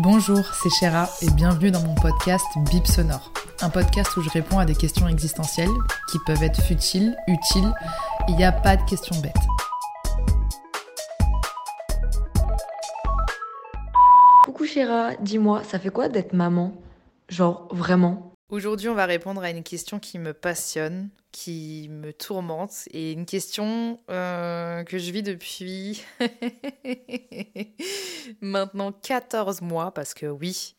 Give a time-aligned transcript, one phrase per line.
[0.00, 3.30] Bonjour, c'est Chéra et bienvenue dans mon podcast Bip Sonore.
[3.60, 5.70] Un podcast où je réponds à des questions existentielles
[6.10, 7.72] qui peuvent être futiles, utiles.
[8.26, 9.32] Il n'y a pas de questions bêtes.
[14.44, 16.72] Coucou Chéra, dis-moi, ça fait quoi d'être maman?
[17.28, 18.33] Genre vraiment?
[18.50, 23.24] Aujourd'hui, on va répondre à une question qui me passionne, qui me tourmente, et une
[23.24, 26.04] question euh, que je vis depuis
[28.42, 30.76] maintenant 14 mois, parce que oui,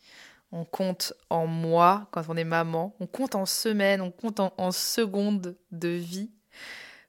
[0.52, 4.54] on compte en mois quand on est maman, on compte en semaines, on compte en,
[4.58, 6.30] en secondes de vie.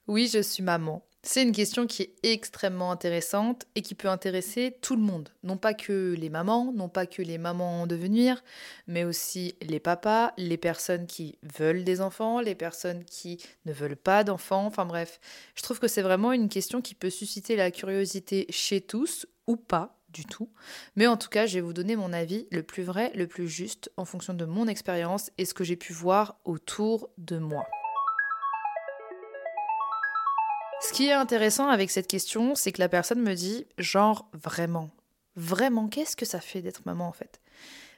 [0.07, 1.05] Oui, je suis maman.
[1.29, 5.27] C'est une question qui est extrêmement intéressante et qui peut intéresser tout le monde.
[5.43, 8.41] Non pas que les mamans, non pas que les mamans en devenir,
[8.87, 13.97] mais aussi les papas, les personnes qui veulent des enfants, les personnes qui ne veulent
[13.97, 14.65] pas d'enfants.
[14.65, 15.19] Enfin bref,
[15.55, 19.57] je trouve que c'est vraiment une question qui peut susciter la curiosité chez tous ou
[19.57, 20.49] pas du tout.
[20.95, 23.49] Mais en tout cas, je vais vous donner mon avis le plus vrai, le plus
[23.49, 27.67] juste en fonction de mon expérience et ce que j'ai pu voir autour de moi.
[30.97, 34.89] Qui est intéressant avec cette question, c'est que la personne me dit, genre, vraiment,
[35.35, 37.39] vraiment, qu'est-ce que ça fait d'être maman en fait?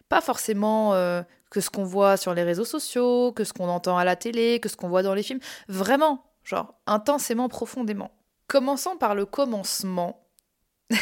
[0.09, 3.97] Pas forcément euh, que ce qu'on voit sur les réseaux sociaux, que ce qu'on entend
[3.97, 5.39] à la télé, que ce qu'on voit dans les films,
[5.69, 8.11] vraiment, genre, intensément, profondément.
[8.47, 10.27] Commençons par le commencement.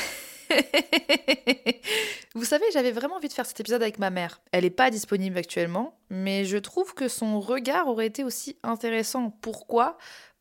[2.35, 4.39] Vous savez, j'avais vraiment envie de faire cet épisode avec ma mère.
[4.52, 9.31] Elle n'est pas disponible actuellement, mais je trouve que son regard aurait été aussi intéressant.
[9.41, 9.97] Pourquoi?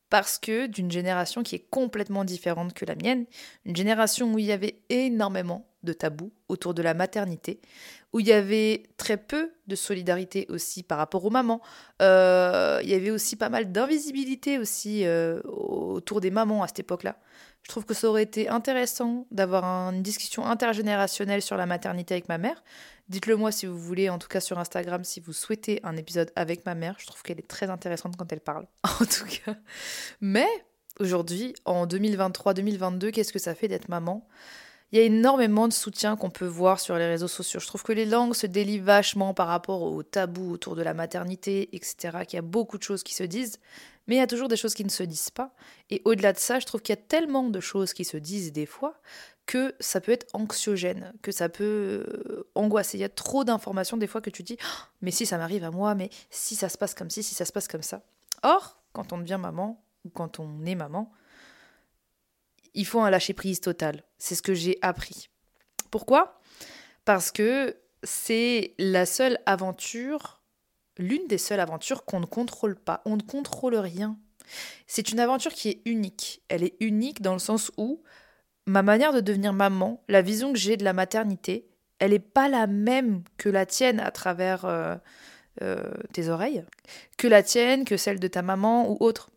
[0.09, 3.25] Parce que d'une génération qui est complètement différente que la mienne,
[3.65, 7.59] une génération où il y avait énormément de tabous autour de la maternité,
[8.13, 11.61] où il y avait très peu de solidarité aussi par rapport aux mamans,
[12.01, 16.79] euh, il y avait aussi pas mal d'invisibilité aussi euh, autour des mamans à cette
[16.79, 17.17] époque-là.
[17.63, 22.29] Je trouve que ça aurait été intéressant d'avoir une discussion intergénérationnelle sur la maternité avec
[22.29, 22.63] ma mère.
[23.09, 26.31] Dites-le moi si vous voulez, en tout cas sur Instagram, si vous souhaitez un épisode
[26.35, 26.95] avec ma mère.
[26.99, 29.55] Je trouve qu'elle est très intéressante quand elle parle, en tout cas.
[30.19, 30.47] Mais
[30.99, 34.27] aujourd'hui, en 2023-2022, qu'est-ce que ça fait d'être maman?
[34.91, 37.59] Il y a énormément de soutien qu'on peut voir sur les réseaux sociaux.
[37.59, 40.93] Je trouve que les langues se délient vachement par rapport aux tabous autour de la
[40.93, 42.19] maternité, etc.
[42.25, 43.59] Qu'il y a beaucoup de choses qui se disent,
[44.07, 45.53] mais il y a toujours des choses qui ne se disent pas.
[45.89, 48.53] Et au-delà de ça, je trouve qu'il y a tellement de choses qui se disent
[48.53, 49.01] des fois
[49.47, 52.97] que ça peut être anxiogène, que ça peut euh, angoisser.
[52.97, 55.63] Il y a trop d'informations des fois que tu dis oh, mais si ça m'arrive
[55.63, 58.03] à moi, mais si ça se passe comme ci, si ça se passe comme ça.
[58.43, 61.11] Or, quand on devient maman ou quand on est maman,
[62.73, 64.03] il faut un lâcher prise total.
[64.19, 65.29] C'est ce que j'ai appris.
[65.89, 66.39] Pourquoi?
[67.05, 70.41] Parce que c'est la seule aventure,
[70.97, 73.01] l'une des seules aventures qu'on ne contrôle pas.
[73.05, 74.19] On ne contrôle rien.
[74.87, 76.41] C'est une aventure qui est unique.
[76.49, 78.03] Elle est unique dans le sens où
[78.67, 81.67] ma manière de devenir maman, la vision que j'ai de la maternité,
[81.99, 84.95] elle n'est pas la même que la tienne à travers euh,
[85.63, 86.63] euh, tes oreilles,
[87.17, 89.31] que la tienne, que celle de ta maman ou autre.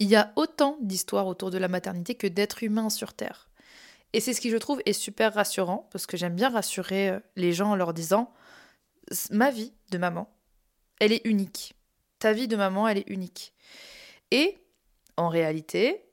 [0.00, 3.48] Il y a autant d'histoires autour de la maternité que d'êtres humains sur Terre.
[4.12, 7.20] Et c'est ce qui, je trouve, est super rassurant, parce que j'aime bien rassurer euh,
[7.36, 8.32] les gens en leur disant
[9.30, 10.28] Ma vie de maman,
[10.98, 11.74] elle est unique.
[12.18, 13.54] Ta vie de maman, elle est unique.
[14.32, 14.58] Et,
[15.16, 16.04] en réalité,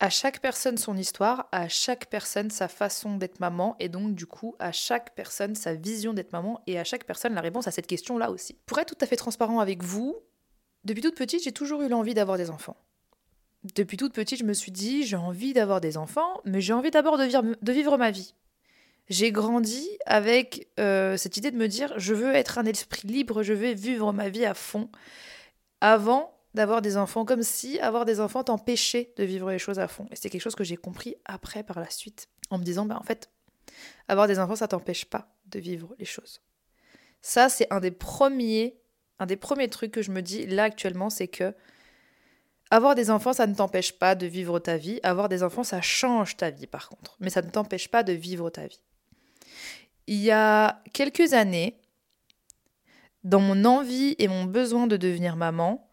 [0.00, 4.26] à chaque personne son histoire, à chaque personne sa façon d'être maman, et donc du
[4.26, 7.72] coup à chaque personne sa vision d'être maman, et à chaque personne la réponse à
[7.72, 8.56] cette question-là aussi.
[8.66, 10.16] Pour être tout à fait transparent avec vous,
[10.84, 12.76] depuis toute petite j'ai toujours eu l'envie d'avoir des enfants.
[13.74, 16.92] Depuis toute petite je me suis dit j'ai envie d'avoir des enfants, mais j'ai envie
[16.92, 18.34] d'abord de, vivre, ma vie.
[19.08, 23.42] J'ai grandi avec euh, cette idée de me dire je veux être un esprit libre,
[23.42, 24.90] je veux vivre ma vie à fond,
[25.80, 29.86] avant d'avoir des enfants, comme si avoir des enfants t'empêchait de vivre les choses à
[29.86, 30.08] fond.
[30.10, 32.98] Et c'est quelque chose que j'ai compris après par la suite, en me disant, bah
[32.98, 33.30] en fait,
[34.08, 36.40] avoir des enfants, ça t'empêche pas de vivre les choses.
[37.22, 38.76] Ça, c'est un des premiers,
[39.20, 41.54] un des premiers trucs que je me dis là actuellement, c'est que
[42.72, 44.98] avoir des enfants, ça ne t'empêche pas de vivre ta vie.
[45.04, 48.12] Avoir des enfants, ça change ta vie par contre, mais ça ne t'empêche pas de
[48.12, 48.80] vivre ta vie.
[50.08, 51.80] Il y a quelques années,
[53.22, 55.87] dans mon envie et mon besoin de devenir maman,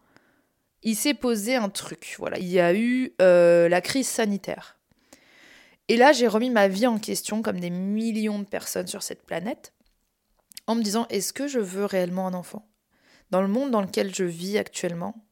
[0.86, 2.14] il s'est posé un truc.
[2.18, 4.78] Voilà, il y a eu euh, la crise sanitaire.
[5.88, 9.26] Et là, j'ai remis ma vie en question, comme des millions de personnes sur cette
[9.26, 9.72] planète,
[10.68, 12.68] en me disant est-ce que je veux réellement un enfant?
[13.30, 15.26] Dans le monde dans lequel je vis actuellement,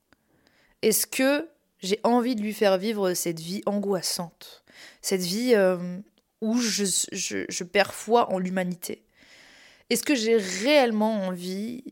[0.83, 1.49] est-ce que
[1.79, 4.65] j'ai envie de lui faire vivre cette vie angoissante?
[5.03, 5.99] Cette vie euh,
[6.41, 9.07] où je, je perds foi en l'humanité?
[9.89, 11.85] Est-ce que j'ai réellement envie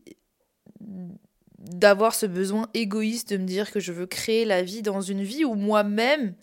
[1.63, 5.23] d'avoir ce besoin égoïste de me dire que je veux créer la vie dans une
[5.23, 6.35] vie où moi-même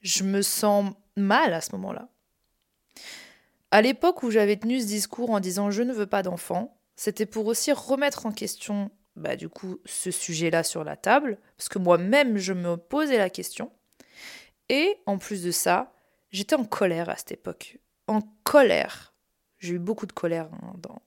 [0.00, 2.08] je me sens mal à ce moment-là.
[3.72, 7.26] À l'époque où j'avais tenu ce discours en disant je ne veux pas d'enfant, c'était
[7.26, 11.78] pour aussi remettre en question bah, du coup ce sujet-là sur la table, parce que
[11.78, 13.72] moi-même je me posais la question.
[14.68, 15.92] Et en plus de ça,
[16.30, 17.78] j'étais en colère à cette époque.
[18.06, 19.14] En colère.
[19.58, 20.48] J'ai eu beaucoup de colère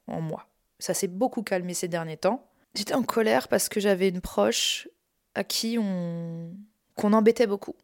[0.08, 0.48] en moi.
[0.80, 2.47] Ça s'est beaucoup calmé ces derniers temps.
[2.76, 4.88] J'étais en colère parce que j'avais une proche
[5.36, 6.52] à qui on
[6.96, 7.76] qu'on embêtait beaucoup.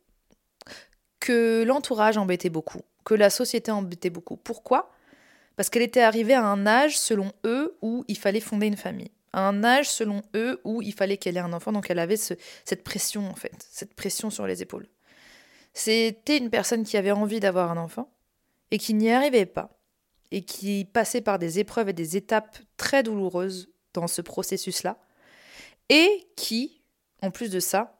[1.19, 4.35] Que l'entourage embêtait beaucoup, que la société embêtait beaucoup.
[4.35, 4.91] Pourquoi?
[5.55, 9.11] Parce qu'elle était arrivée à un âge, selon eux, où il fallait fonder une famille.
[9.31, 11.71] À un âge, selon eux, où il fallait qu'elle ait un enfant.
[11.71, 14.87] Donc elle avait cette pression, en fait, cette pression sur les épaules.
[15.73, 18.11] C'était une personne qui avait envie d'avoir un enfant
[18.71, 19.69] et qui n'y arrivait pas.
[20.31, 24.97] Et qui passait par des épreuves et des étapes très douloureuses dans ce processus-là,
[25.89, 26.81] et qui,
[27.21, 27.99] en plus de ça,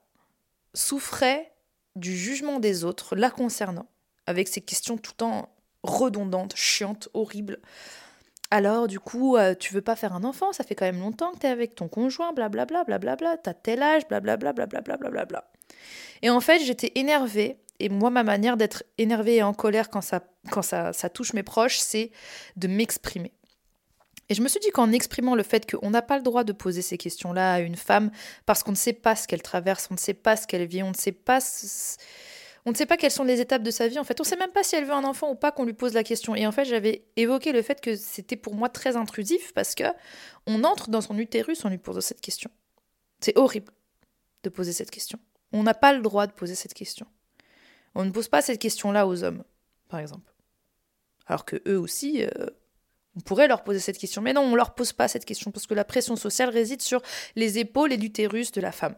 [0.74, 1.52] souffrait
[1.96, 3.86] du jugement des autres la concernant,
[4.26, 7.60] avec ces questions tout le temps redondantes, chiantes, horribles.
[8.50, 11.32] Alors, du coup, euh, tu veux pas faire un enfant, ça fait quand même longtemps
[11.32, 15.50] que tu es avec ton conjoint, blablabla, blablabla, t'as tel âge, blablabla, blablabla, blablabla.
[16.22, 20.00] Et en fait, j'étais énervée, et moi, ma manière d'être énervée et en colère quand
[20.00, 20.20] ça,
[20.50, 22.12] quand ça, ça touche mes proches, c'est
[22.56, 23.32] de m'exprimer.
[24.34, 26.52] Et je me suis dit qu'en exprimant le fait qu'on n'a pas le droit de
[26.52, 28.10] poser ces questions-là à une femme
[28.46, 30.82] parce qu'on ne sait pas ce qu'elle traverse, on ne sait pas ce qu'elle vit,
[30.82, 31.38] on ne sait pas
[32.66, 33.96] on ne sait pas quelles sont les étapes de sa vie.
[34.00, 35.64] En fait, on ne sait même pas si elle veut un enfant ou pas qu'on
[35.64, 36.34] lui pose la question.
[36.34, 39.84] Et en fait, j'avais évoqué le fait que c'était pour moi très intrusif parce que
[40.48, 42.50] on entre dans son utérus en lui posant cette question.
[43.20, 43.72] C'est horrible
[44.42, 45.20] de poser cette question.
[45.52, 47.06] On n'a pas le droit de poser cette question.
[47.94, 49.44] On ne pose pas cette question-là aux hommes,
[49.88, 50.34] par exemple.
[51.28, 52.48] Alors que eux aussi, euh,
[53.16, 55.66] on pourrait leur poser cette question, mais non, on leur pose pas cette question parce
[55.66, 57.00] que la pression sociale réside sur
[57.36, 58.96] les épaules et l'utérus de la femme.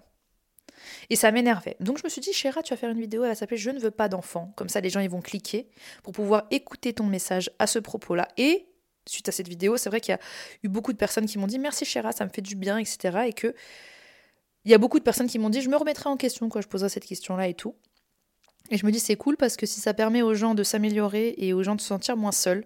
[1.11, 1.77] Et ça m'énervait.
[1.81, 3.71] Donc je me suis dit, Chéra, tu vas faire une vidéo, elle va s'appeler Je
[3.71, 4.53] ne veux pas d'enfant.
[4.57, 5.69] Comme ça, les gens ils vont cliquer
[6.03, 8.29] pour pouvoir écouter ton message à ce propos-là.
[8.37, 8.67] Et
[9.07, 10.21] suite à cette vidéo, c'est vrai qu'il y a
[10.63, 13.25] eu beaucoup de personnes qui m'ont dit Merci Chéra, ça me fait du bien, etc.
[13.27, 13.55] Et que
[14.65, 16.61] il y a beaucoup de personnes qui m'ont dit Je me remettrai en question quand
[16.61, 17.75] je poserai cette question-là et tout.
[18.71, 21.35] Et je me dis c'est cool parce que si ça permet aux gens de s'améliorer
[21.39, 22.65] et aux gens de se sentir moins seuls,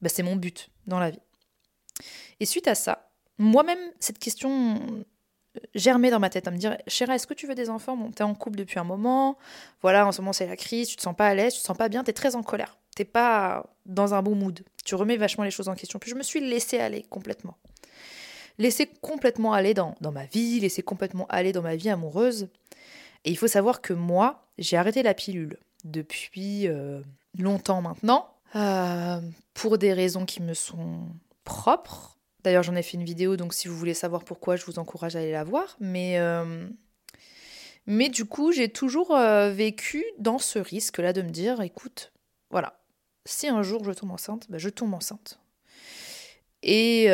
[0.00, 1.22] bah, c'est mon but dans la vie.
[2.40, 5.04] Et suite à ça, moi-même, cette question
[5.74, 7.96] germait dans ma tête à me dire Chéra, est-ce que tu veux des enfants?
[7.96, 9.36] Bon, t'es en couple depuis un moment,
[9.82, 11.66] voilà, en ce moment c'est la crise, tu te sens pas à l'aise, tu te
[11.66, 15.16] sens pas bien, t'es très en colère, t'es pas dans un bon mood, tu remets
[15.16, 15.98] vachement les choses en question.
[15.98, 17.56] Puis je me suis laissée aller complètement.
[18.58, 22.48] Laissée complètement aller dans, dans ma vie, laissée complètement aller dans ma vie amoureuse.
[23.24, 27.00] Et il faut savoir que moi, j'ai arrêté la pilule depuis euh,
[27.38, 28.28] longtemps maintenant.
[28.54, 29.20] Euh,
[29.54, 31.08] pour des raisons qui me sont
[31.44, 32.18] propres.
[32.44, 35.16] D'ailleurs, j'en ai fait une vidéo, donc si vous voulez savoir pourquoi, je vous encourage
[35.16, 35.76] à aller la voir.
[35.80, 36.68] Mais, euh,
[37.86, 42.12] du coup, j'ai toujours euh, vécu dans ce risque-là de me dire, écoute,
[42.50, 42.80] voilà,
[43.24, 45.38] si un jour je tombe enceinte, ben je tombe enceinte.
[46.64, 47.08] Et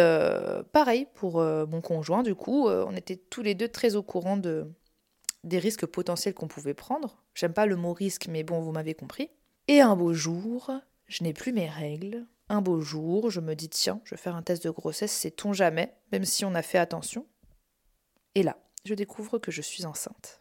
[0.72, 4.70] pareil pour mon conjoint, du coup, on était tous les deux très au courant de,
[5.44, 7.22] des risques potentiels qu'on pouvait prendre.
[7.34, 9.30] J'aime pas le mot risque, mais bon, vous m'avez compris.
[9.66, 10.72] Et un beau jour,
[11.06, 12.26] je n'ai plus mes règles.
[12.48, 15.52] Un beau jour, je me dis tiens, je vais faire un test de grossesse, sait-on
[15.52, 17.26] jamais, même si on a fait attention.
[18.34, 20.40] Et là, je découvre que je suis enceinte.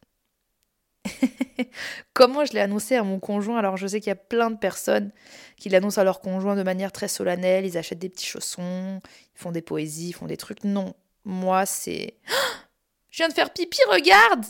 [2.14, 4.58] Comment je l'ai annoncé à mon conjoint Alors je sais qu'il y a plein de
[4.58, 5.12] personnes
[5.58, 9.02] qui l'annoncent à leur conjoint de manière très solennelle, ils achètent des petits chaussons,
[9.36, 10.64] ils font des poésies, ils font des trucs.
[10.64, 10.94] Non,
[11.26, 12.18] moi c'est...
[13.10, 14.46] je viens de faire pipi, regarde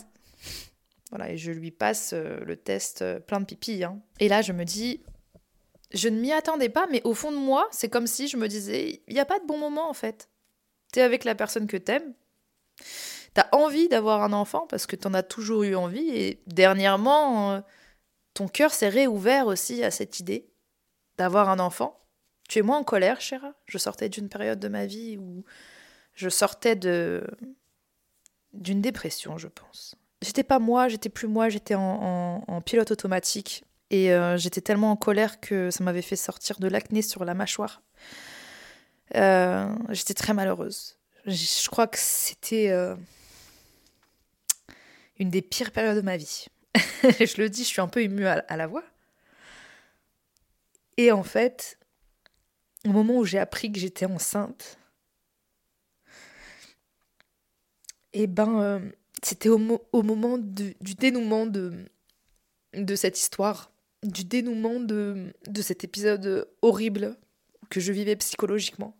[1.10, 3.82] Voilà, et je lui passe euh, le test euh, plein de pipi.
[3.84, 4.00] Hein.
[4.20, 5.02] Et là je me dis,
[5.90, 8.48] je ne m'y attendais pas, mais au fond de moi, c'est comme si je me
[8.48, 10.28] disais, il n'y a pas de bon moment en fait.
[10.92, 12.14] T'es avec la personne que t'aimes.
[13.34, 16.08] T'as envie d'avoir un enfant parce que t'en as toujours eu envie.
[16.10, 17.60] Et dernièrement, euh,
[18.34, 20.48] ton cœur s'est réouvert aussi à cette idée
[21.16, 22.00] d'avoir un enfant.
[22.48, 23.54] Tu es moins en colère, Chéra?
[23.66, 25.44] Je sortais d'une période de ma vie où
[26.14, 27.24] je sortais de
[28.54, 29.94] d'une dépression, je pense.
[30.22, 34.96] J'étais pas moi, j'étais plus moi, j'étais en pilote automatique et euh, j'étais tellement en
[34.96, 37.82] colère que ça m'avait fait sortir de l'acné sur la mâchoire.
[39.14, 40.98] Euh, j'étais très malheureuse.
[41.24, 42.94] Je, crois que c'était euh,
[45.18, 46.46] une des pires périodes de ma vie.
[47.02, 48.84] je le dis, je suis un peu émue à, la voix.
[50.98, 51.78] Et en fait,
[52.84, 54.78] au moment où j'ai appris que j'étais enceinte,
[58.12, 58.82] et eh ben,
[59.22, 61.72] c'était au, moment du dénouement de,
[62.74, 63.70] de cette histoire,
[64.02, 67.16] du dénouement de, de cet épisode horrible
[67.70, 68.96] que je vivais psychologiquement.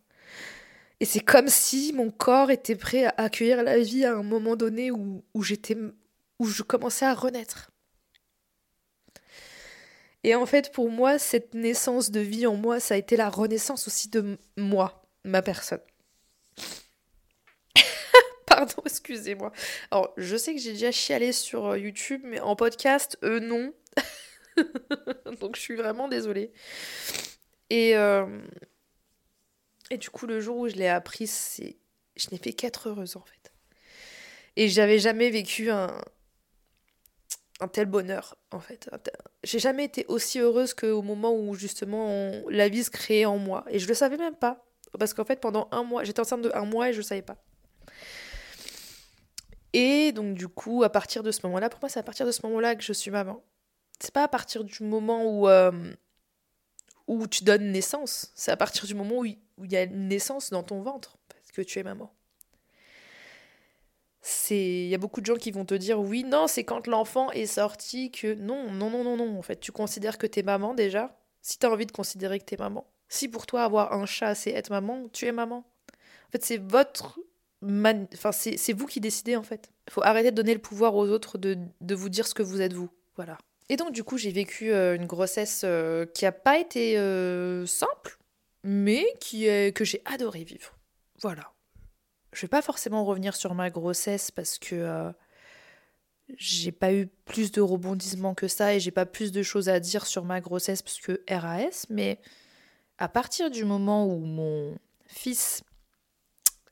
[0.99, 4.55] Et c'est comme si mon corps était prêt à accueillir la vie à un moment
[4.55, 5.77] donné où, où j'étais
[6.39, 7.71] où je commençais à renaître.
[10.23, 13.29] Et en fait, pour moi, cette naissance de vie en moi, ça a été la
[13.29, 15.79] renaissance aussi de moi, ma personne.
[18.45, 19.53] Pardon, excusez-moi.
[19.91, 23.73] Alors, je sais que j'ai déjà chialé sur euh, YouTube, mais en podcast, euh, non.
[25.39, 26.51] Donc, je suis vraiment désolée.
[27.69, 28.41] Et, euh,
[29.91, 31.77] et du coup, le jour où je l'ai appris, c'est...
[32.15, 33.53] je n'ai fait qu'être heureuse, en fait.
[34.55, 36.01] Et j'avais jamais vécu un,
[37.71, 38.89] tel bonheur, en fait.
[39.43, 43.65] J'ai jamais été aussi heureuse qu'au moment où, justement, la vie se créait en moi.
[43.69, 44.65] Et je le savais même pas.
[44.97, 47.21] Parce qu'en fait, pendant un mois, j'étais enceinte de un mois et je le savais
[47.21, 47.37] pas.
[49.73, 52.31] Et donc, du coup, à partir de ce moment-là, pour moi, c'est à partir de
[52.31, 53.43] ce moment-là que je suis maman.
[53.99, 55.93] C'est pas à partir du moment où, euh,
[57.07, 58.31] où tu donnes naissance.
[58.35, 59.37] C'est à partir du moment où il
[59.71, 61.17] y a une naissance dans ton ventre.
[61.27, 62.13] Parce que tu es maman
[64.21, 66.87] c'est il y a beaucoup de gens qui vont te dire oui non c'est quand
[66.87, 70.43] l'enfant est sorti que non non non non non en fait tu considères que t'es
[70.43, 74.05] maman déjà si t'as envie de considérer que t'es maman si pour toi avoir un
[74.05, 77.19] chat c'est être maman tu es maman en fait c'est votre
[78.13, 81.07] enfin c'est vous qui décidez en fait il faut arrêter de donner le pouvoir aux
[81.07, 83.37] autres de, de vous dire ce que vous êtes vous voilà
[83.69, 87.65] et donc du coup j'ai vécu euh, une grossesse euh, qui a pas été euh,
[87.65, 88.17] simple
[88.63, 90.75] mais que j'ai adoré vivre.
[91.21, 91.53] Voilà.
[92.33, 95.13] Je vais pas forcément revenir sur ma grossesse parce que
[96.37, 99.79] j'ai pas eu plus de rebondissements que ça et j'ai pas plus de choses à
[99.79, 102.19] dire sur ma grossesse parce que RAS, mais
[102.97, 105.63] à partir du moment où mon fils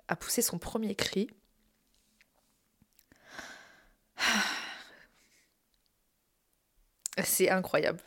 [0.09, 1.29] a poussé son premier cri,
[7.23, 7.99] c'est incroyable.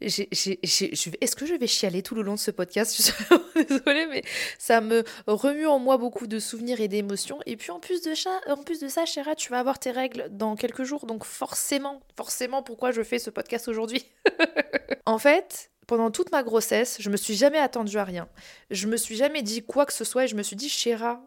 [0.00, 2.96] Est-ce que je vais chialer tout le long de ce podcast?
[2.96, 4.22] Je suis désolée, mais
[4.58, 7.38] ça me remue en moi beaucoup de souvenirs et d'émotions.
[7.46, 9.92] Et puis en plus de ça, en plus de ça, Chéra, tu vas avoir tes
[9.92, 14.06] règles dans quelques jours, donc forcément, forcément, pourquoi je fais ce podcast aujourd'hui?
[15.06, 18.26] En fait, pendant toute ma grossesse, je me suis jamais attendue à rien.
[18.70, 21.20] Je me suis jamais dit quoi que ce soit et je me suis dit, Chéra,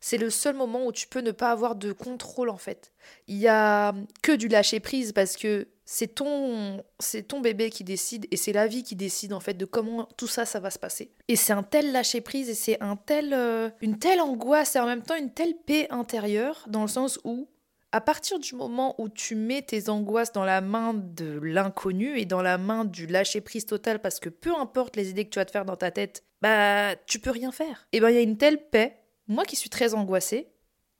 [0.00, 2.92] c'est le seul moment où tu peux ne pas avoir de contrôle en fait.
[3.28, 7.84] Il y a que du lâcher prise parce que c'est ton c'est ton bébé qui
[7.84, 10.70] décide et c'est la vie qui décide en fait de comment tout ça ça va
[10.70, 11.12] se passer.
[11.28, 14.80] Et c'est un tel lâcher prise et c'est un tel euh, une telle angoisse et
[14.80, 17.48] en même temps une telle paix intérieure dans le sens où
[17.92, 22.26] à partir du moment où tu mets tes angoisses dans la main de l'inconnu et
[22.26, 25.38] dans la main du lâcher prise total parce que peu importe les idées que tu
[25.38, 27.86] vas te faire dans ta tête, bah tu peux rien faire.
[27.92, 28.98] Et ben il y a une telle paix
[29.28, 30.48] moi qui suis très angoissée,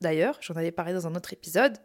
[0.00, 1.78] d'ailleurs, j'en avais parlé dans un autre épisode,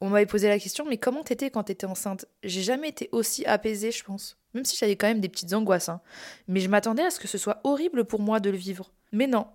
[0.00, 2.26] on m'avait posé la question, mais comment t'étais quand t'étais enceinte?
[2.42, 4.36] J'ai jamais été aussi apaisée, je pense.
[4.52, 5.88] Même si j'avais quand même des petites angoisses.
[5.88, 6.00] Hein.
[6.48, 8.92] Mais je m'attendais à ce que ce soit horrible pour moi de le vivre.
[9.12, 9.46] Mais non.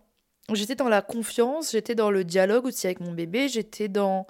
[0.53, 4.25] J'étais dans la confiance, j'étais dans le dialogue aussi avec mon bébé, j'étais dans,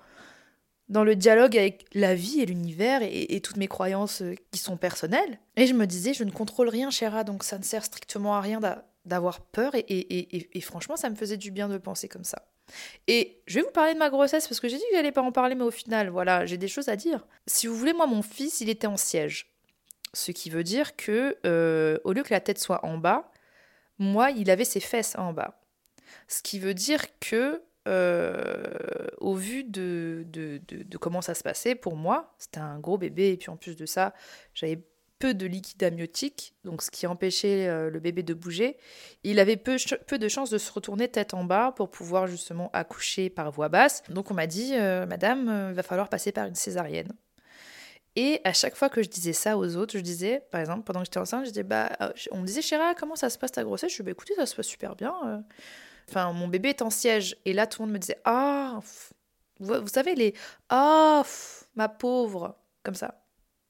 [0.90, 4.78] dans le dialogue avec la vie et l'univers et, toutes mes croyances euh, qui sont
[4.78, 5.40] personnelles.
[5.56, 8.42] Et je me disais, je ne contrôle rien, Chéra, donc ça ne sert strictement à
[8.42, 8.60] rien
[9.08, 12.48] d'avoir peur et, franchement ça me faisait du bien de penser comme ça.
[13.08, 15.22] Et je vais vous parler de ma grossesse parce que j'ai dit que j'allais pas
[15.22, 17.26] en parler mais au final voilà j'ai des choses à dire.
[17.48, 19.54] Si vous voulez moi mon fils il était en siège,
[20.14, 23.32] ce qui veut dire que euh, au lieu que la tête soit en bas,
[24.00, 25.62] moi il avait ses fesses en bas.
[26.28, 28.66] Ce qui veut dire que euh,
[29.20, 33.30] au vu de, de, de, comment ça se passait pour moi, c'était un gros bébé
[33.30, 34.14] et puis en plus de ça
[34.54, 34.82] j'avais
[35.20, 38.78] peu de liquide amniotique, donc ce qui empêchait euh, le bébé de bouger.
[39.24, 43.30] Il avait peu, de chances de se retourner tête en bas pour pouvoir justement accoucher
[43.30, 44.04] par voie basse.
[44.10, 47.12] Donc on m'a dit, euh, Madame, euh, il va falloir passer par une césarienne.
[48.16, 51.02] Et à chaque fois que je disais ça aux autres, je disais, par exemple, pendant
[51.02, 51.92] que j'étais enceinte, je disais, bah,
[52.32, 53.92] on me disait, Chéra, comment ça se passe ta grossesse?
[53.92, 55.44] Je dis, bah, écoutez, ça se passe super bien.
[56.10, 57.38] Enfin, mon bébé est en siège.
[57.46, 58.80] Et là, tout le monde me disait, ah,
[59.60, 60.34] vous, savez, les,
[60.70, 61.24] ah,
[61.76, 63.27] ma pauvre, comme ça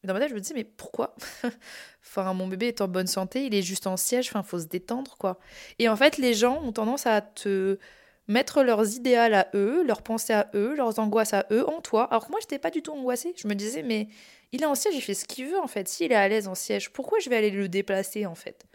[0.08, 1.16] dans ma je me dis, mais pourquoi
[2.04, 4.66] Enfin, mon bébé est en bonne santé, il est juste en siège, enfin, faut se
[4.66, 5.40] détendre, quoi.
[5.78, 7.78] Et en fait, les gens ont tendance à te
[8.28, 12.06] mettre leurs idéaux à eux, leurs pensées à eux, leurs angoisses à eux en toi.
[12.06, 13.34] Alors que moi, j'étais pas du tout angoissée.
[13.38, 14.08] Je me disais, mais
[14.52, 15.88] il est en siège, il fait ce qu'il veut, en fait.
[15.88, 18.66] S'il est à l'aise en siège, pourquoi je vais aller le déplacer, en fait?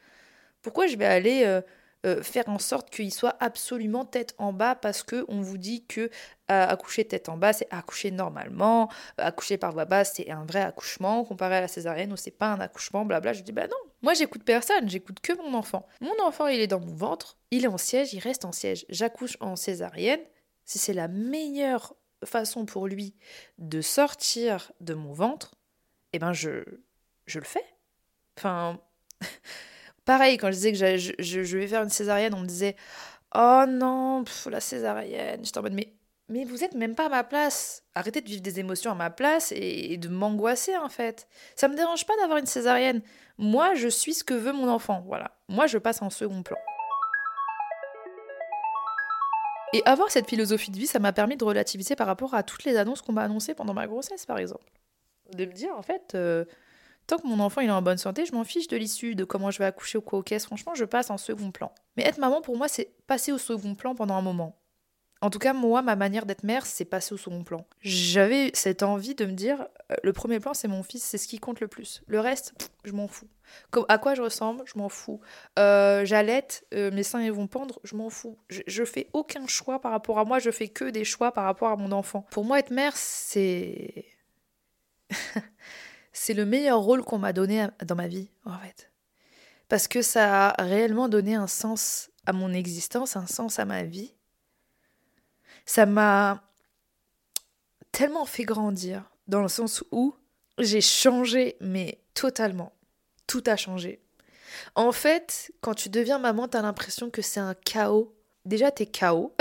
[0.63, 1.61] Pourquoi je vais aller euh,
[2.05, 5.87] euh, faire en sorte qu'il soit absolument tête en bas parce que on vous dit
[5.87, 6.11] que
[6.49, 11.25] accoucher tête en bas, c'est accoucher normalement, accoucher par voie basse, c'est un vrai accouchement,
[11.25, 13.33] comparé à la césarienne où c'est pas un accouchement, blabla.
[13.33, 15.87] Je dis bah non, moi j'écoute personne, j'écoute que mon enfant.
[16.03, 18.85] Mon enfant, il est dans mon ventre, il est en siège, il reste en siège.
[18.91, 20.21] J'accouche en césarienne,
[20.67, 21.95] si c'est la meilleure
[22.25, 23.15] façon pour lui
[23.59, 25.55] de sortir de mon ventre,
[26.13, 26.65] eh ben je,
[27.27, 27.65] je le fais.
[28.37, 28.81] Enfin,
[30.05, 32.77] pareil, quand je disais que je, je, vais faire une césarienne, on me disait
[33.35, 35.45] Oh non, la césarienne.
[35.45, 35.93] J'étais en mode Mais,
[36.29, 37.83] mais vous êtes même pas à ma place.
[37.95, 41.27] Arrêtez de vivre des émotions à ma place et, de m'angoisser en fait.
[41.57, 43.03] Ça me dérange pas d'avoir une césarienne.
[43.39, 45.03] Moi, je suis ce que veut mon enfant.
[45.07, 45.33] Voilà.
[45.49, 46.59] Moi, je passe en second plan.
[49.75, 52.65] Et avoir cette philosophie de vie, ça m'a permis de relativiser par rapport à toutes
[52.65, 54.71] les annonces qu'on m'a annoncées pendant ma grossesse, par exemple.
[55.33, 56.45] De me dire, en fait, euh,
[57.07, 59.51] tant que mon enfant est en bonne santé, je m'en fiche de l'issue, de comment
[59.51, 60.47] je vais accoucher ou quoi au caisse.
[60.47, 61.73] Franchement, je passe en second plan.
[61.97, 64.57] Mais être maman, pour moi, c'est passer au second plan pendant un moment.
[65.23, 67.65] En tout cas, moi, ma manière d'être mère, c'est passer au second plan.
[67.81, 71.29] J'avais cette envie de me dire, euh, le premier plan, c'est mon fils, c'est ce
[71.29, 72.03] qui compte le plus.
[72.09, 73.29] Le reste, je m'en fous.
[73.89, 75.21] à quoi je ressemble, je m'en fous.
[75.61, 78.37] Euh, J'allaite, euh, mes seins vont pendre, je m'en fous.
[78.49, 81.45] Je, je, fais aucun choix par rapport à moi, je fais que des choix par
[81.45, 82.27] rapport à mon enfant.
[82.33, 84.07] Pour moi, être mère, c'est.
[86.13, 88.91] c'est le meilleur rôle qu'on m'a donné dans ma vie, en fait.
[89.69, 93.83] Parce que ça a réellement donné un sens à mon existence, un sens à ma
[93.83, 94.15] vie
[95.67, 96.43] ça m'a
[97.93, 100.15] tellement fait grandir, dans le sens où
[100.59, 102.73] j'ai changé, mais totalement.
[103.27, 104.01] Tout a changé.
[104.75, 108.15] En fait, quand tu deviens maman, t'as l'impression que c'est un chaos.
[108.45, 109.35] Déjà, t'es chaos,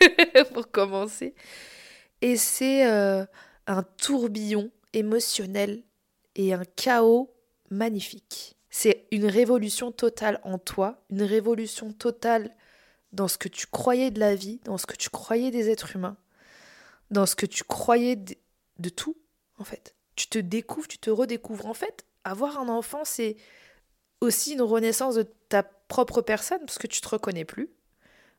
[0.52, 1.34] pour commencer.
[2.20, 3.24] Et c'est euh,
[3.66, 5.82] un tourbillon émotionnel
[6.36, 7.34] et un chaos
[7.70, 8.56] magnifique.
[8.70, 12.54] C'est une révolution totale en toi, une révolution totale
[13.12, 15.94] dans ce que tu croyais de la vie, dans ce que tu croyais des êtres
[15.94, 16.16] humains,
[17.10, 19.16] dans ce que tu croyais de, tout,
[19.58, 19.94] en fait.
[20.16, 21.66] Tu te découvres, tu te redécouvres.
[21.66, 23.36] En fait, avoir un enfant, c'est
[24.20, 27.70] aussi une renaissance de ta propre personne, parce que tu te reconnais plus.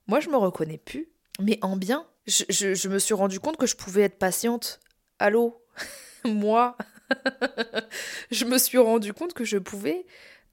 [0.08, 2.06] Moi, je me reconnais plus, mais en bien.
[2.28, 4.80] Je, me suis rendu compte que je pouvais être patiente.
[5.20, 5.63] Allô?
[6.26, 6.76] Moi?
[8.32, 10.06] Je me suis rendu compte que je pouvais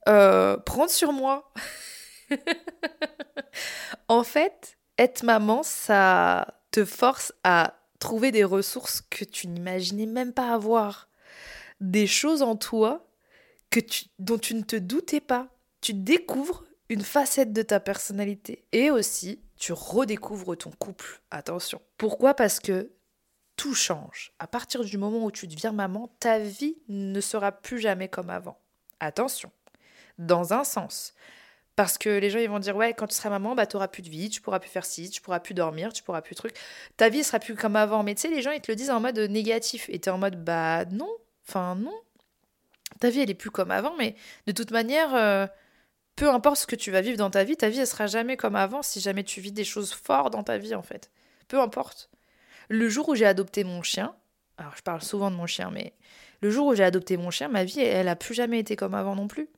[0.09, 1.53] euh, prendre sur moi.
[4.09, 10.33] en fait, être maman, ça te force à trouver des ressources que tu n'imaginais même
[10.33, 11.09] pas avoir.
[11.81, 13.09] Des choses en toi
[13.71, 13.81] que
[14.19, 15.49] dont tu ne te doutais pas.
[15.81, 18.65] Tu découvres une facette de ta personnalité.
[18.73, 21.23] Et aussi, tu redécouvres ton couple.
[21.31, 21.81] Attention.
[21.97, 22.35] Pourquoi?
[22.35, 22.91] Parce que
[23.63, 24.33] tout change.
[24.41, 28.29] À partir du moment où tu deviens maman, ta vie ne sera plus jamais comme
[28.29, 28.59] avant.
[28.99, 29.53] Attention.
[30.19, 31.15] Dans un sens,
[31.77, 33.87] parce que les gens, ils vont dire, ouais, quand tu seras maman, bah, tu n'auras
[33.87, 36.35] plus de vie, tu pourras plus faire ci, tu pourras plus dormir, tu pourras plus
[36.35, 36.57] truc.
[36.97, 38.03] Ta vie sera plus comme avant.
[38.03, 39.89] Mais tu sais, les gens, ils te le disent en mode négatif.
[39.91, 41.11] Et tu es en mode, bah non,
[41.47, 41.95] enfin non.
[42.99, 44.17] Ta vie, elle est plus comme avant, mais
[44.49, 45.47] de toute manière, euh,
[46.17, 48.37] peu importe ce que tu vas vivre dans ta vie, ta vie, elle sera jamais
[48.37, 51.13] comme avant si jamais tu vis des choses fortes dans ta vie, en fait.
[51.47, 52.11] Peu importe.
[52.69, 54.15] Le jour où j'ai adopté mon chien,
[54.57, 55.95] alors je parle souvent de mon chien, mais
[56.41, 58.95] le jour où j'ai adopté mon chien, ma vie, elle a plus jamais été comme
[58.95, 59.49] avant non plus.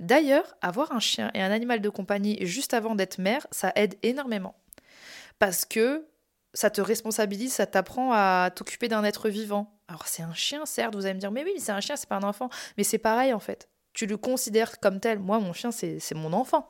[0.00, 3.96] D'ailleurs, avoir un chien et un animal de compagnie juste avant d'être mère, ça aide
[4.02, 4.54] énormément.
[5.38, 6.06] Parce que
[6.52, 9.76] ça te responsabilise, ça t'apprend à t'occuper d'un être vivant.
[9.88, 12.08] Alors c'est un chien, certes, vous allez me dire, mais oui, c'est un chien, c'est
[12.08, 12.48] pas un enfant.
[12.76, 13.68] Mais c'est pareil en fait.
[13.92, 15.18] Tu le considères comme tel.
[15.18, 16.66] Moi, mon chien, c'est mon enfant.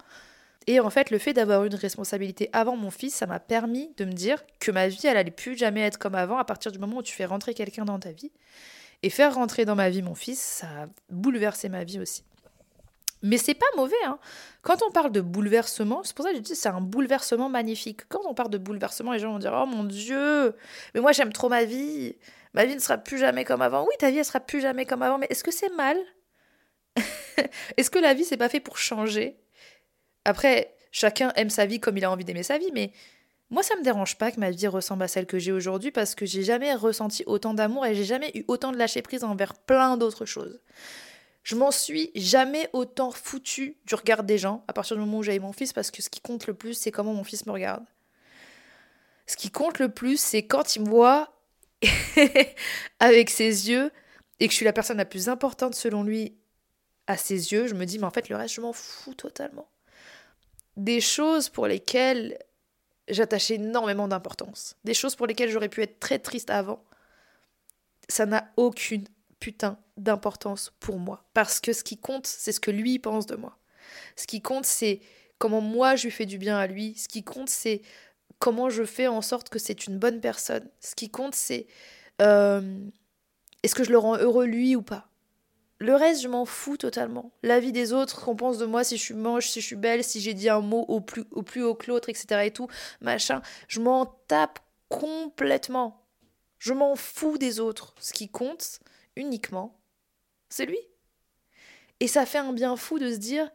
[0.66, 4.04] Et en fait, le fait d'avoir une responsabilité avant mon fils, ça m'a permis de
[4.04, 6.78] me dire que ma vie, elle allait plus jamais être comme avant à partir du
[6.78, 8.32] moment où tu fais rentrer quelqu'un dans ta vie.
[9.02, 12.24] Et faire rentrer dans ma vie mon fils, ça a bouleversé ma vie aussi.
[13.22, 13.94] Mais c'est pas mauvais.
[14.06, 14.18] Hein.
[14.62, 18.06] Quand on parle de bouleversement, c'est pour ça que je dis c'est un bouleversement magnifique.
[18.08, 20.54] Quand on parle de bouleversement, les gens vont dire Oh mon Dieu,
[20.94, 22.16] mais moi j'aime trop ma vie.
[22.54, 23.82] Ma vie ne sera plus jamais comme avant.
[23.82, 25.18] Oui, ta vie, elle sera plus jamais comme avant.
[25.18, 25.96] Mais est-ce que c'est mal?
[27.76, 29.36] Est-ce que la vie, c'est pas fait pour changer?
[30.24, 32.92] Après, chacun aime sa vie comme il a envie d'aimer sa vie, mais
[33.50, 36.14] moi, ça me dérange pas que ma vie ressemble à celle que j'ai aujourd'hui parce
[36.14, 39.54] que j'ai jamais ressenti autant d'amour et j'ai jamais eu autant de lâcher prise envers
[39.54, 40.60] plein d'autres choses.
[41.42, 45.22] Je m'en suis jamais autant foutu du regard des gens à partir du moment où
[45.22, 47.52] j'avais mon fils parce que ce qui compte le plus, c'est comment mon fils me
[47.52, 47.84] regarde.
[49.26, 51.34] Ce qui compte le plus, c'est quand il me voit
[52.98, 53.92] avec ses yeux
[54.40, 56.34] et que je suis la personne la plus importante selon lui
[57.06, 59.68] à ses yeux, je me dis, mais en fait, le reste, je m'en fous totalement.
[60.76, 62.38] Des choses pour lesquelles
[63.08, 66.82] j'attachais énormément d'importance, des choses pour lesquelles j'aurais pu être très triste avant,
[68.08, 69.04] ça n'a aucune
[69.40, 71.28] putain d'importance pour moi.
[71.34, 73.58] Parce que ce qui compte, c'est ce que lui pense de moi.
[74.16, 75.00] Ce qui compte, c'est
[75.38, 76.94] comment moi je lui fais du bien à lui.
[76.96, 77.82] Ce qui compte, c'est
[78.38, 80.68] comment je fais en sorte que c'est une bonne personne.
[80.80, 81.66] Ce qui compte, c'est
[82.22, 82.78] euh,
[83.62, 85.08] est-ce que je le rends heureux lui ou pas?
[85.78, 87.32] Le reste, je m'en fous totalement.
[87.42, 89.76] La vie des autres, qu'on pense de moi, si je suis moche, si je suis
[89.76, 92.42] belle, si j'ai dit un mot au plus, au plus haut que l'autre, etc.
[92.44, 92.68] et tout,
[93.00, 96.06] machin, je m'en tape complètement.
[96.58, 97.94] Je m'en fous des autres.
[97.98, 98.80] Ce qui compte,
[99.16, 99.78] uniquement,
[100.48, 100.78] c'est lui.
[102.00, 103.50] Et ça fait un bien fou de se dire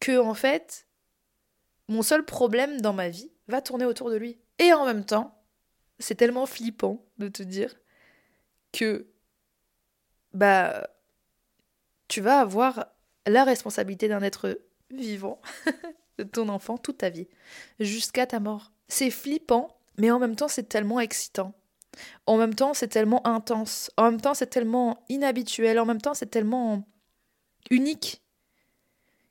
[0.00, 0.86] que, en fait,
[1.88, 4.38] mon seul problème dans ma vie va tourner autour de lui.
[4.58, 5.42] Et en même temps,
[5.98, 7.74] c'est tellement flippant de te dire
[8.72, 9.08] que,
[10.34, 10.88] bah,
[12.08, 12.86] tu vas avoir
[13.26, 15.40] la responsabilité d'un être vivant,
[16.18, 17.28] de ton enfant, toute ta vie,
[17.78, 18.72] jusqu'à ta mort.
[18.88, 21.54] C'est flippant, mais en même temps, c'est tellement excitant.
[22.26, 23.90] En même temps, c'est tellement intense.
[23.96, 25.78] En même temps, c'est tellement inhabituel.
[25.78, 26.86] En même temps, c'est tellement
[27.70, 28.22] unique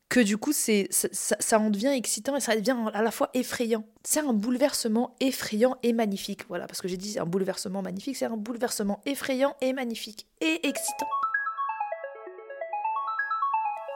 [0.10, 0.72] que du coup, ça,
[1.12, 3.84] ça, en devient excitant et ça devient à la fois effrayant.
[4.04, 6.48] C'est un bouleversement effrayant et magnifique.
[6.48, 10.66] Voilà, parce que j'ai dit un bouleversement magnifique, c'est un bouleversement effrayant et magnifique et
[10.68, 11.08] excitant.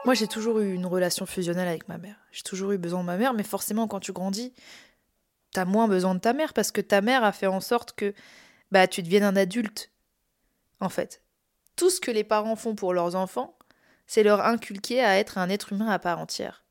[0.04, 2.16] Moi, j'ai toujours eu une relation fusionnelle avec ma mère.
[2.32, 4.52] J'ai toujours eu besoin de ma mère, mais forcément, quand tu grandis,
[5.52, 8.12] t'as moins besoin de ta mère parce que ta mère a fait en sorte que
[8.72, 9.92] bah tu deviennes un adulte.
[10.80, 11.22] En fait,
[11.76, 13.56] tout ce que les parents font pour leurs enfants,
[14.08, 16.64] c'est leur inculquer à être un être humain à part entière.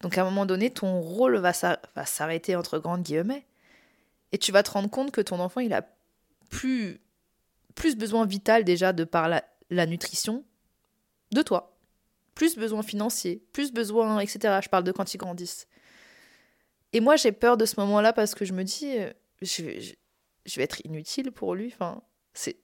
[0.00, 3.46] Donc à un moment donné, ton rôle va s'arrêter entre grandes guillemets,
[4.32, 5.86] et tu vas te rendre compte que ton enfant, il a
[6.48, 7.00] plus,
[7.74, 10.44] plus besoin vital déjà de par la nutrition
[11.32, 11.75] de toi
[12.36, 14.60] plus besoin financier, plus besoin, etc.
[14.62, 15.66] Je parle de quand ils grandissent.
[16.92, 19.10] Et moi, j'ai peur de ce moment-là parce que je me dis, euh,
[19.42, 21.72] je vais, être inutile pour lui.
[21.72, 22.02] Enfin,
[22.34, 22.58] c'est,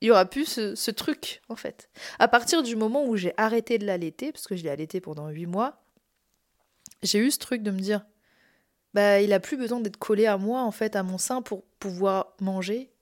[0.00, 1.90] il y aura plus ce, truc, en fait.
[2.18, 5.28] À partir du moment où j'ai arrêté de l'allaiter, parce que je l'ai allaité pendant
[5.28, 5.84] huit mois,
[7.02, 8.06] j'ai eu ce truc de me dire,
[8.94, 11.64] bah, il a plus besoin d'être collé à moi, en fait, à mon sein pour
[11.80, 12.92] pouvoir manger.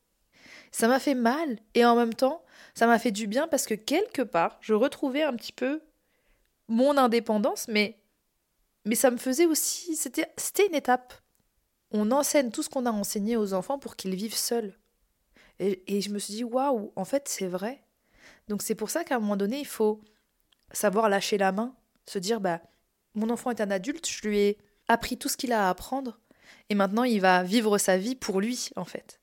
[0.73, 2.43] Ça m'a fait mal, et en même temps,
[2.75, 5.83] ça m'a fait du bien parce que quelque part, je retrouvais un petit peu
[6.71, 8.01] mon indépendance, mais,
[8.87, 9.97] mais ça me faisait aussi.
[9.97, 10.33] C'était,
[10.67, 11.13] une étape.
[11.91, 14.79] On enseigne tout ce qu'on a enseigné aux enfants pour qu'ils vivent seuls.
[15.59, 17.85] Et, et je me suis dit, waouh, en fait, c'est vrai.
[18.49, 20.01] Donc c'est pour ça qu'à un moment donné, il faut
[20.73, 21.75] savoir lâcher la main,
[22.07, 22.63] se dire, bah,
[23.15, 26.21] mon enfant est un adulte, je lui ai appris tout ce qu'il a à apprendre,
[26.69, 29.21] et maintenant il va vivre sa vie pour lui, en fait.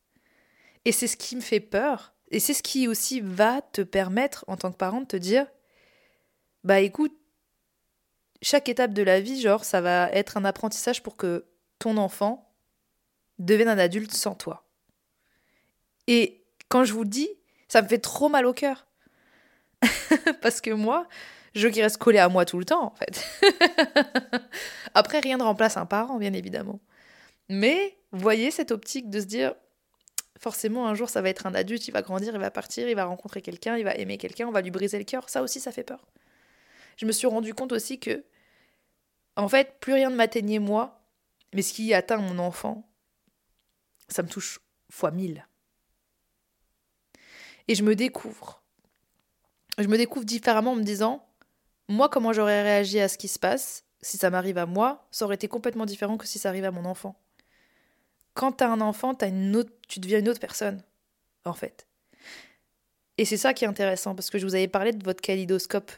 [0.85, 4.45] Et c'est ce qui me fait peur, et c'est ce qui aussi va te permettre,
[4.47, 5.47] en tant que parent, de te dire,
[6.63, 7.17] bah écoute,
[8.41, 11.45] chaque étape de la vie, genre, ça va être un apprentissage pour que
[11.79, 12.53] ton enfant
[13.39, 14.65] devienne un adulte sans toi.
[16.07, 17.29] Et quand je vous dis,
[17.67, 18.87] ça me fait trop mal au cœur.
[20.41, 21.07] Parce que moi,
[21.53, 23.25] je qu'il reste collé à moi tout le temps, en fait.
[24.93, 26.79] Après, rien ne remplace un parent, bien évidemment.
[27.49, 29.53] Mais, voyez cette optique de se dire,
[30.39, 32.95] forcément, un jour, ça va être un adulte, il va grandir, il va partir, il
[32.95, 35.29] va rencontrer quelqu'un, il va aimer quelqu'un, on va lui briser le cœur.
[35.29, 36.05] Ça aussi, ça fait peur
[36.97, 38.25] je me suis rendu compte aussi que,
[39.35, 41.01] en fait, plus rien ne m'atteignait moi,
[41.53, 42.89] mais ce qui atteint mon enfant,
[44.09, 45.47] ça me touche fois mille.
[47.67, 48.61] Et je me découvre.
[49.77, 51.27] Je me découvre différemment en me disant,
[51.87, 55.25] moi, comment j'aurais réagi à ce qui se passe si ça m'arrive à moi, ça
[55.25, 57.19] aurait été complètement différent que si ça arrive à mon enfant.
[58.33, 60.83] Quand t'as un enfant, une autre, tu deviens une autre personne,
[61.45, 61.87] en fait.
[63.17, 65.91] Et c'est ça qui est intéressant, parce que je vous avais parlé de votre kalidoscope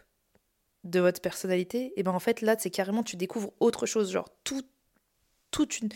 [0.83, 4.29] de votre personnalité, et ben en fait là c'est carrément tu découvres autre chose, genre
[4.43, 4.63] tout,
[5.51, 5.89] toute une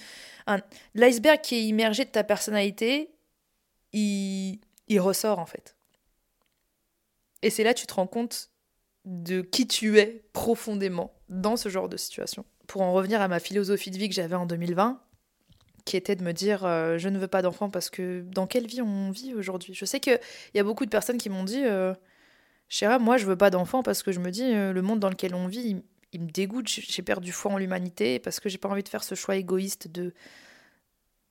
[0.93, 3.12] l'iceberg qui est immergé de ta personnalité,
[3.93, 5.76] il, il ressort en fait.
[7.41, 8.50] Et c'est là tu te rends compte
[9.06, 12.46] de qui tu es profondément dans ce genre de situation.
[12.67, 15.02] Pour en revenir à ma philosophie de vie que j'avais en 2020,
[15.86, 18.67] qui était de me dire euh, je ne veux pas d'enfant parce que dans quelle
[18.67, 19.74] vie on vit aujourd'hui?
[19.74, 20.19] Je sais qu'il
[20.54, 21.93] y a beaucoup de personnes qui m'ont dit euh,
[22.69, 25.10] Chéra, moi, je veux pas d'enfant parce que je me dis, euh, le monde dans
[25.10, 26.67] lequel on vit, il, me dégoûte.
[26.67, 29.88] J'ai perdu foi en l'humanité parce que j'ai pas envie de faire ce choix égoïste
[29.88, 30.13] de,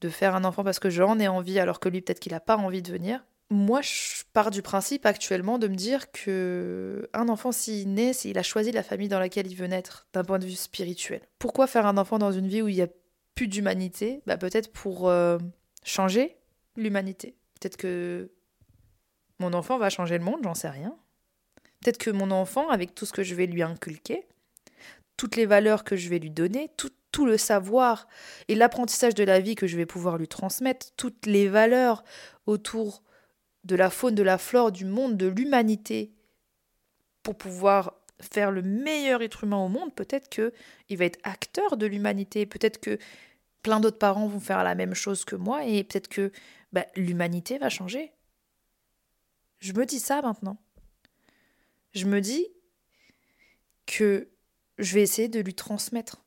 [0.01, 2.41] de faire un enfant parce que j'en ai envie alors que lui, peut-être qu'il a
[2.41, 3.25] pas envie de venir.
[3.51, 8.39] Moi, je pars du principe actuellement de me dire que un enfant, s'il naît, il
[8.39, 11.21] a choisi la famille dans laquelle il veut naître, d'un point de vue spirituel.
[11.39, 12.89] Pourquoi faire un enfant dans une vie où il y a
[13.35, 14.23] plus d'humanité?
[14.27, 15.39] Bah, Peut-être pour euh,
[15.85, 16.39] changer
[16.77, 17.37] l'humanité.
[17.61, 18.31] Peut-être que
[19.39, 20.97] mon enfant va changer le monde, j'en sais rien.
[21.83, 24.25] Peut-être que mon enfant, avec tout ce que je vais lui inculquer,
[25.17, 26.91] toutes les valeurs que je vais lui donner, tout,
[27.27, 28.09] le savoir
[28.49, 32.05] et l'apprentissage de la vie que je vais pouvoir lui transmettre, toutes les valeurs
[32.47, 33.03] autour
[33.65, 36.15] de la faune, de la flore, du monde, de l'humanité,
[37.23, 40.55] pour pouvoir faire le meilleur être humain au monde, peut-être que
[40.89, 42.99] il va être acteur de l'humanité, peut-être que
[43.63, 46.33] plein d'autres parents vont faire la même chose que moi et peut-être que
[46.73, 48.13] bah, l'humanité va changer.
[49.59, 50.57] Je me dis ça maintenant.
[51.93, 52.47] Je me dis
[53.87, 54.29] que
[54.79, 56.25] je vais essayer de lui transmettre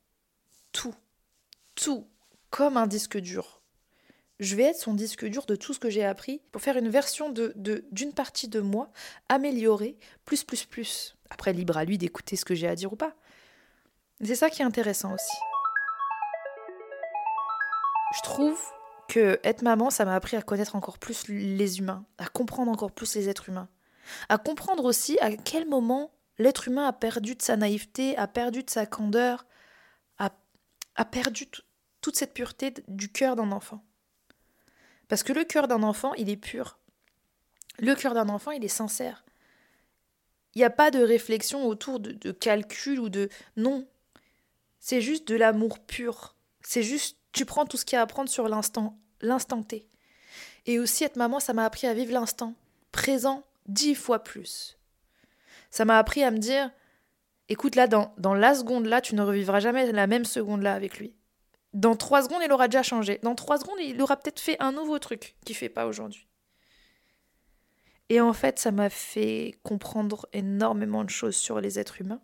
[0.72, 0.94] tout,
[1.74, 2.08] tout,
[2.50, 3.62] comme un disque dur.
[4.38, 6.90] Je vais être son disque dur de tout ce que j'ai appris pour faire une
[6.90, 7.54] version de
[7.90, 8.90] d'une partie de moi
[9.28, 11.16] améliorée, plus, plus, plus.
[11.30, 13.14] Après, libre à lui d'écouter ce que j'ai à dire ou pas.
[14.22, 15.36] C'est ça qui est intéressant aussi.
[18.14, 18.60] Je trouve
[19.08, 22.92] que être maman, ça m'a appris à connaître encore plus les humains, à comprendre encore
[22.92, 23.68] plus les êtres humains,
[24.28, 28.62] à comprendre aussi à quel moment l'être humain a perdu de sa naïveté, a perdu
[28.62, 29.46] de sa candeur,
[30.18, 30.30] a,
[30.96, 31.48] a perdu
[32.00, 33.84] toute cette pureté du cœur d'un enfant.
[35.08, 36.78] Parce que le cœur d'un enfant, il est pur.
[37.78, 39.24] Le cœur d'un enfant, il est sincère.
[40.54, 43.28] Il n'y a pas de réflexion autour de, de calcul ou de...
[43.56, 43.86] Non.
[44.80, 46.34] C'est juste de l'amour pur.
[46.62, 49.86] C'est juste, tu prends tout ce qu'il y a à prendre sur l'instant, l'instant T.
[50.64, 52.54] Et aussi, être maman, ça m'a appris à vivre l'instant,
[52.90, 54.78] présent dix fois plus.
[55.70, 56.70] Ça m'a appris à me dire,
[57.48, 60.74] écoute là, dans, dans la seconde là, tu ne revivras jamais la même seconde là
[60.74, 61.14] avec lui.
[61.72, 63.20] Dans trois secondes, il aura déjà changé.
[63.22, 66.26] Dans trois secondes, il aura peut-être fait un nouveau truc qu'il fait pas aujourd'hui.
[68.08, 72.22] Et en fait, ça m'a fait comprendre énormément de choses sur les êtres humains,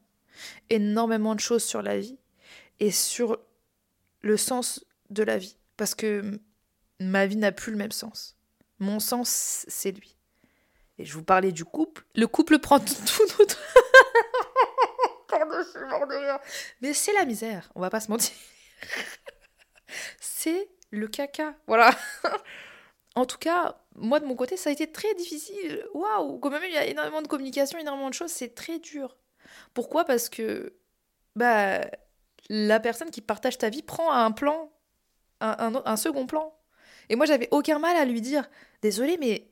[0.70, 2.18] énormément de choses sur la vie
[2.80, 3.38] et sur
[4.20, 5.58] le sens de la vie.
[5.76, 6.40] Parce que
[7.00, 8.36] ma vie n'a plus le même sens.
[8.78, 10.16] Mon sens, c'est lui.
[10.98, 12.04] Et je vous parlais du couple.
[12.14, 13.58] Le couple prend tout notre.
[16.80, 18.34] Mais c'est la misère, on va pas se mentir.
[20.20, 21.54] c'est le caca.
[21.66, 21.90] Voilà.
[23.14, 25.84] en tout cas, moi de mon côté, ça a été très difficile.
[25.94, 29.16] Waouh Quand même, il y a énormément de communication, énormément de choses, c'est très dur.
[29.74, 30.04] Pourquoi?
[30.04, 30.74] Parce que
[31.36, 31.80] bah,
[32.48, 34.70] la personne qui partage ta vie prend un plan,
[35.40, 36.54] un, un, un second plan.
[37.08, 38.48] Et moi, j'avais aucun mal à lui dire
[38.82, 39.51] Désolé, mais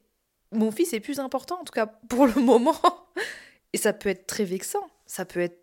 [0.53, 2.77] mon fils est plus important, en tout cas pour le moment.
[3.73, 5.61] Et ça peut être très vexant, ça peut être,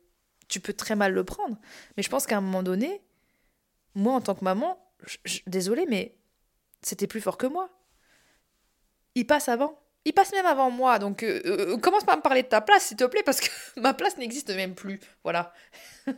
[0.47, 1.57] tu peux très mal le prendre.
[1.95, 3.01] Mais je pense qu'à un moment donné,
[3.95, 4.79] moi en tant que maman,
[5.45, 6.17] désolée, mais
[6.81, 7.69] c'était plus fort que moi.
[9.15, 9.79] Il passe avant.
[10.05, 12.61] Il passe même avant moi, donc euh, euh, commence pas à me parler de ta
[12.61, 15.01] place, s'il te plaît, parce que ma place n'existe même plus.
[15.23, 15.53] Voilà.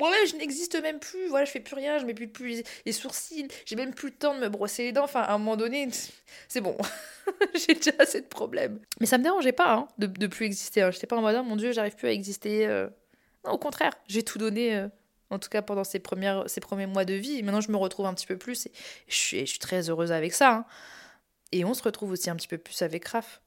[0.00, 2.92] ouais, je n'existe même plus, voilà, je fais plus rien, je mets plus, plus les
[2.92, 5.56] sourcils, j'ai même plus le temps de me brosser les dents, enfin, à un moment
[5.56, 5.88] donné,
[6.48, 6.76] c'est bon,
[7.54, 8.80] j'ai déjà assez de problèmes.
[9.00, 10.90] Mais ça me dérangeait pas, hein, de, de plus exister, hein.
[10.90, 12.66] j'étais pas en mode, oh, mon dieu, j'arrive plus à exister.
[12.66, 12.88] Euh.
[13.44, 14.88] Non, au contraire, j'ai tout donné, euh,
[15.30, 18.06] en tout cas pendant ces, premières, ces premiers mois de vie, maintenant je me retrouve
[18.06, 18.72] un petit peu plus, et
[19.08, 20.52] je suis, je suis très heureuse avec ça.
[20.52, 20.64] Hein.
[21.52, 23.40] Et on se retrouve aussi un petit peu plus avec Raph.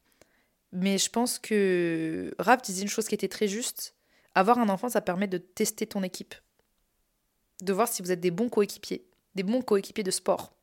[0.72, 3.94] Mais je pense que Raph disait une chose qui était très juste,
[4.36, 6.36] avoir un enfant, ça permet de tester ton équipe.
[7.62, 10.54] De voir si vous êtes des bons coéquipiers, des bons coéquipiers de sport.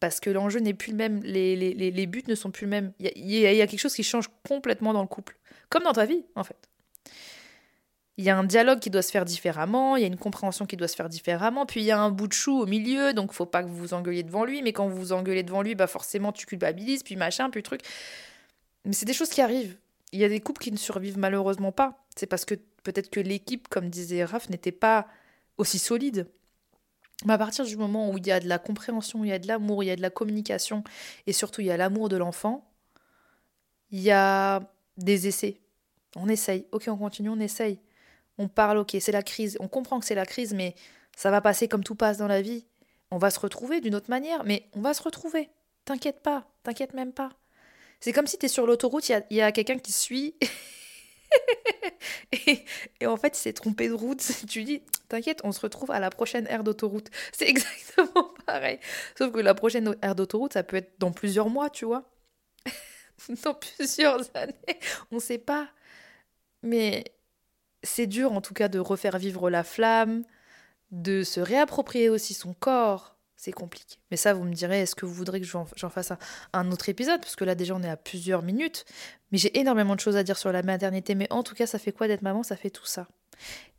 [0.00, 2.70] Parce que l'enjeu n'est plus le même, les, les, les, buts ne sont plus le
[2.70, 2.92] même.
[3.00, 5.36] Il y, a, y a quelque chose qui change complètement dans le couple.
[5.70, 6.68] Comme dans ta vie, en fait.
[8.16, 10.66] Il y a un dialogue qui doit se faire différemment, il y a une compréhension
[10.66, 13.12] qui doit se faire différemment, puis il y a un bout de chou au milieu,
[13.12, 15.62] donc faut pas que vous vous engueuliez devant lui, mais quand vous vous engueulez devant
[15.62, 17.80] lui, bah forcément tu culpabilises, puis machin, puis truc.
[18.84, 19.76] Mais c'est des choses qui arrivent.
[20.12, 22.04] Il y a des couples qui ne survivent malheureusement pas.
[22.16, 25.06] C'est parce que peut-être que l'équipe, comme disait Raph, n'était pas
[25.58, 26.28] aussi solide.
[27.24, 29.38] Mais à partir du moment où il y a de la compréhension, il y a
[29.38, 30.84] de l'amour, il y a de la communication,
[31.26, 32.70] et surtout il y a l'amour de l'enfant,
[33.90, 34.60] il y a
[34.96, 35.60] des essais.
[36.16, 36.66] On essaye.
[36.72, 37.80] Ok, on continue, on essaye.
[38.38, 39.56] On parle, ok, c'est la crise.
[39.60, 40.74] On comprend que c'est la crise, mais
[41.16, 42.64] ça va passer comme tout passe dans la vie.
[43.10, 45.50] On va se retrouver d'une autre manière, mais on va se retrouver.
[45.84, 47.30] T'inquiète pas, t'inquiète même pas.
[48.00, 50.36] C'est comme si tu es sur l'autoroute, il y a, quelqu'un qui suit.
[52.32, 54.22] et, en fait, il s'est trompé de route.
[54.48, 57.08] Tu dis, t'inquiète, on se retrouve à la prochaine aire d'autoroute.
[57.32, 58.78] C'est exactement pareil.
[59.16, 62.08] Sauf que la prochaine aire d'autoroute, ça peut être dans plusieurs mois, tu vois.
[63.44, 64.78] dans plusieurs années.
[65.10, 65.68] On sait pas.
[66.62, 67.04] Mais
[67.82, 70.24] c'est dur, en tout cas, de refaire vivre la flamme,
[70.90, 73.98] de se réapproprier aussi son corps c'est compliqué.
[74.10, 76.12] Mais ça, vous me direz, est-ce que vous voudrez que j'en fasse
[76.52, 77.20] un, autre épisode?
[77.20, 78.84] Parce que là, déjà, on est à plusieurs minutes.
[79.30, 81.14] Mais j'ai énormément de choses à dire sur la maternité.
[81.14, 82.42] Mais en tout cas, ça fait quoi d'être maman?
[82.42, 83.06] Ça fait tout ça.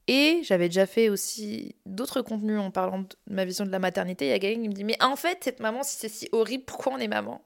[0.07, 4.27] Et j'avais déjà fait aussi d'autres contenus en parlant de ma vision de la maternité.
[4.27, 6.29] Il y a quelqu'un qui me dit Mais en fait, cette maman, si c'est si
[6.31, 7.43] horrible, pourquoi on est maman?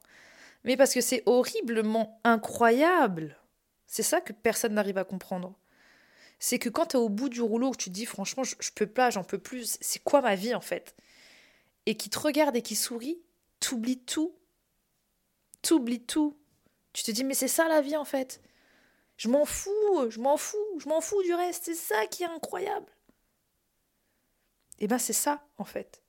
[0.65, 3.38] Mais parce que c'est horriblement incroyable.
[3.88, 5.56] C'est ça que personne n'arrive à comprendre.
[6.38, 8.69] C'est que quand tu es au bout du rouleau, tu te dis Franchement, je, je
[8.69, 10.95] peux pas, j'en peux plus, c'est quoi ma vie en fait?
[11.86, 13.22] Et qui te regarde et qui sourit,
[13.60, 14.36] t'oublies tout.
[15.62, 16.38] T'oublies tout.
[16.93, 18.41] Tu te dis, mais c'est ça la vie en fait.
[19.17, 21.65] Je m'en fous, je m'en fous, je m'en fous du reste.
[21.65, 22.91] C'est ça qui est incroyable.
[24.80, 26.04] Et eh ben c'est ça, en fait.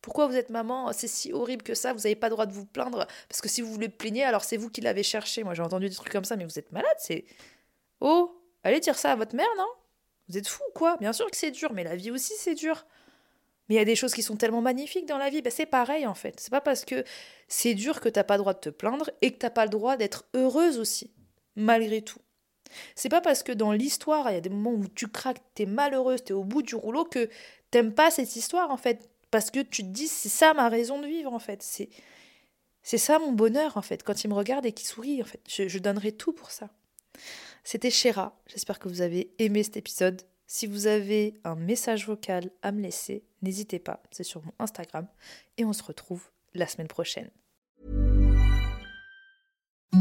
[0.00, 0.92] Pourquoi vous êtes maman?
[0.92, 3.06] C'est si horrible que ça, vous n'avez pas le droit de vous plaindre.
[3.28, 5.44] Parce que si vous voulez plaignez, alors c'est vous qui l'avez cherché.
[5.44, 7.24] Moi j'ai entendu des trucs comme ça, mais vous êtes malade, c'est.
[8.00, 9.68] Oh Allez dire ça à votre mère, non?
[10.28, 10.96] Vous êtes fou, quoi?
[10.98, 12.86] Bien sûr que c'est dur, mais la vie aussi c'est dur.
[13.72, 15.64] Mais il y a des choses qui sont tellement magnifiques dans la vie, ben, c'est
[15.64, 16.38] pareil en fait.
[16.38, 17.04] C'est pas parce que
[17.48, 19.70] c'est dur que t'as pas le droit de te plaindre et que t'as pas le
[19.70, 21.10] droit d'être heureuse aussi,
[21.56, 22.18] malgré tout.
[22.96, 25.64] C'est pas parce que dans l'histoire, il y a des moments où tu craques, t'es
[25.64, 27.30] malheureuse, t'es au bout du rouleau que
[27.70, 29.08] t'aimes pas cette histoire en fait.
[29.30, 31.62] Parce que tu te dis c'est ça ma raison de vivre en fait.
[31.62, 31.88] C'est
[32.82, 35.40] c'est ça mon bonheur en fait quand il me regarde et qu'il sourit en fait.
[35.48, 36.68] Je, donnerai tout pour ça.
[37.64, 38.38] C'était Chéra.
[38.48, 42.80] J'espère que vous avez aimé cet épisode si vous avez un message vocal à me
[42.80, 45.06] laisser n'hésitez pas c'est sur mon Instagram.
[45.58, 47.30] Et on se retrouve la semaine prochaine.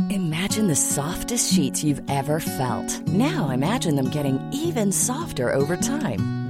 [0.09, 3.01] Imagine the softest sheets you've ever felt.
[3.07, 6.40] Now imagine them getting even softer over time